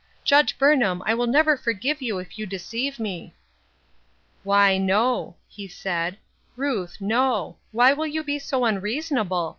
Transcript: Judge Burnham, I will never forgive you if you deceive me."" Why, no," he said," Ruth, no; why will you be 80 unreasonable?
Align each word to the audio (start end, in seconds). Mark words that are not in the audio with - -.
Judge 0.23 0.57
Burnham, 0.57 1.03
I 1.05 1.13
will 1.13 1.27
never 1.27 1.55
forgive 1.55 2.01
you 2.01 2.17
if 2.17 2.39
you 2.39 2.47
deceive 2.47 2.97
me."" 2.99 3.35
Why, 4.43 4.79
no," 4.79 5.35
he 5.47 5.67
said," 5.67 6.17
Ruth, 6.55 6.97
no; 6.99 7.57
why 7.71 7.93
will 7.93 8.07
you 8.07 8.23
be 8.23 8.37
80 8.37 8.45
unreasonable? 8.63 9.49